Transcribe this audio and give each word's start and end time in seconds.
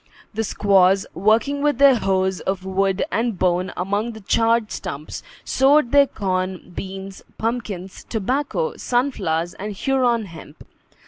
The 0.33 0.43
squaws, 0.43 1.05
working 1.13 1.61
with 1.61 1.77
their 1.77 1.93
hoes 1.93 2.39
of 2.39 2.65
wood 2.65 3.03
and 3.11 3.37
bone 3.37 3.71
among 3.77 4.13
the 4.13 4.21
charred 4.21 4.71
stumps, 4.71 5.21
sowed 5.45 5.91
their 5.91 6.07
corn, 6.07 6.71
beans, 6.73 7.21
pumpkins, 7.37 8.03
tobacco, 8.05 8.77
sunflowers, 8.77 9.53
and 9.53 9.73
Huron 9.73 10.25
hemp. 10.25 10.63